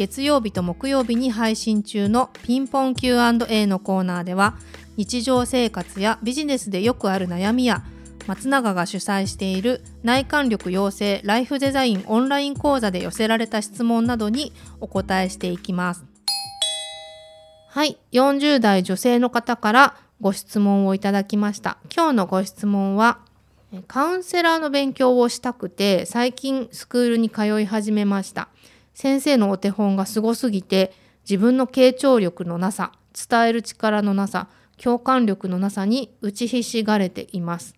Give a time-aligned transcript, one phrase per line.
[0.00, 4.54] 月曜日と木曜日に配信中のピンポン Q&A のコーナーでは
[4.96, 7.84] 日常生活やビジネスでよくある悩みや
[8.26, 16.02] 松永が主催している内観力養成ライフデザインオンライン講座で寄せられた質問などにお答えしていきます。
[17.68, 21.76] はい、40代女性の方からご質問をいただきました。
[21.94, 23.18] 今日のご質問は
[23.86, 28.48] カウンセラーの勉強をしたくて最近スクールに通い始めました。
[28.94, 30.92] 先生のお手本がすごすぎて
[31.28, 32.92] 自分の傾聴力のなさ
[33.28, 37.74] 伝える力のなさ共感力のなさに打ちひしがれています。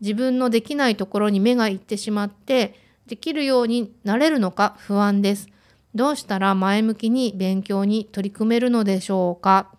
[0.00, 2.74] 自分のできないところに目がいってしまって
[3.06, 5.48] できるようになれるのか不安です。
[5.94, 9.70] どうしたら前向きに勉強に取り組めるのでしょうか？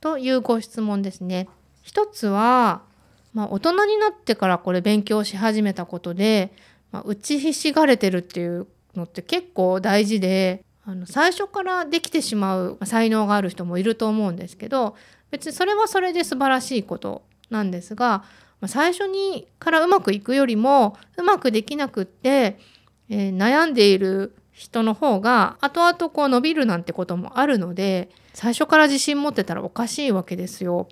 [0.00, 1.48] というご質問ですね。
[1.82, 2.82] 一つは、
[3.34, 6.52] まあ、大人になってからこれ勉強し始めたことで、
[6.92, 14.96] まあ、打ちひしがれてるっていうのって結構大事であの最初からできてしまう才能がある人もいると思うんですけど
[15.30, 18.24] 別にそれはそれで素晴らしいことなんですが
[18.66, 22.58] 最初にからうまくいくよりもうまくできなくって、
[23.08, 30.88] えー、悩んでいる人の方が後々こう伸びるなんてこともあるので最初から自信持ってたらおかしいわけですよ。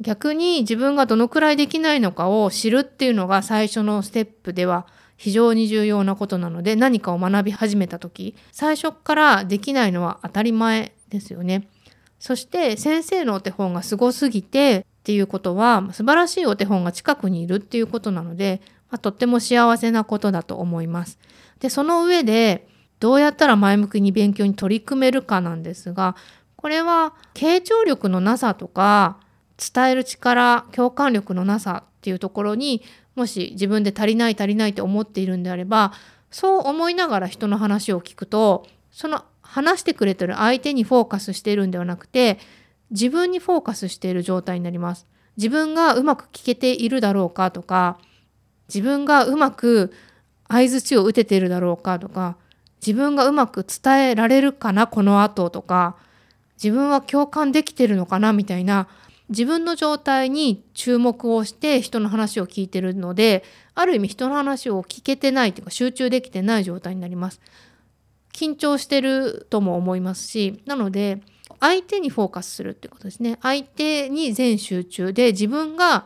[0.00, 11.68] 逆に自分がどのくらいできないのかを知るっていうのが最初のステップでは非常に重要なことなので何かを学び始めた時最初からできないのは当たり前ですよね。
[12.18, 21.18] そして先生のお手本がすごすぎてっていうことは素晴らしいお手本が近くにいるっていうことなので、まあ、とっても幸せなことだと思います。
[21.60, 22.66] でその上で
[23.00, 26.16] どうやったら前向きに勉強に取り組めるかなんですが
[26.56, 29.18] これは傾聴力のなさとか
[29.56, 32.82] 伝える力共感力のなさっていうところに
[33.16, 35.92] もし自分で足りない足りないって思っているんであれば
[36.30, 42.38] そう思いながら人の話を聞くとその話してくれてる相手にフォーカスしているんではなくて
[42.90, 45.06] 自分にフォーカスしている状態になります。
[45.36, 47.98] 自分がうまく聞けているだろうかとか
[48.68, 49.92] 自分がうまく
[50.48, 52.36] 相づちを打てているだろうかとか
[52.80, 55.96] 自分がうまく伝えられるかなこの後とか
[56.62, 58.88] 自分は共感できてるのかなみたいな
[59.28, 63.42] 自分の状態に注目をして人の話を聞いてるので
[63.74, 67.40] ある意味人の話を聞けてないというか集中できてない状態になります。
[68.36, 71.22] 緊張してるとも思いますしなので
[71.58, 76.04] 相手にフォーカスするってことですね相手に全集中で自分が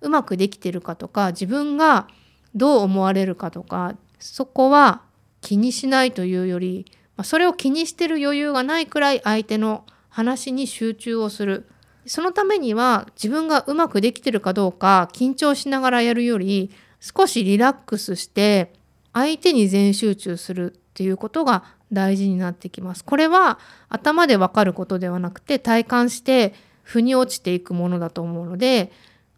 [0.00, 2.08] うまくできてるかとか自分が
[2.56, 5.02] どう思われるかとかそこは
[5.40, 6.86] 気にしないというより
[7.22, 11.68] それを気にしてる余裕がないくらい相手の話に集中をする
[12.06, 16.70] そのためには自分がうまくできてるかどうか緊張しながらやるより
[17.00, 18.72] 少しリラックスして
[19.12, 23.04] 相手に全集中するっていうことが大事になってきます。
[23.04, 23.58] これは
[23.88, 28.92] 頭でわかることではなくて体感して腑に落ちていくものだと思うので、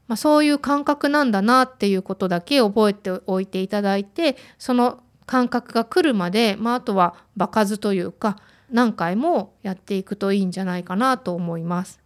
[0.08, 8.36] まあ、そういう感覚なんだなっていうことだけ覚えておいていただいてその感覚が来るまで、まあ、あとは場数というか
[8.70, 11.99] 何回もやっていくといいんじゃないかなと思います。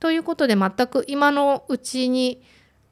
[0.00, 2.42] ということで全く今のうちに、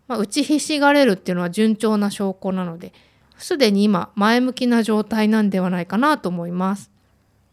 [0.09, 2.93] まあ、打ちひしがれるっていうのは順調な証拠なので
[3.39, 6.91] すでに今前向きな状態なんではないかなと思います。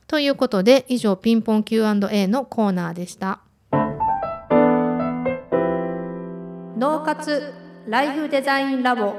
[0.07, 3.39] ということで以上ピンポン Q&A のコーナーでした。
[6.77, 7.53] 脳活
[7.87, 9.15] ライフデザインラボ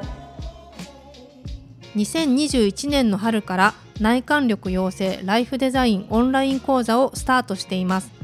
[1.97, 8.24] 2021年の春から内観力養成ライフデザインオンライン講座をスタートしています。